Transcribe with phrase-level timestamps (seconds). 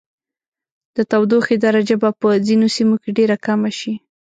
[0.95, 3.93] د تودوخې درجه به په ځینو سیمو کې ډیره کمه شي.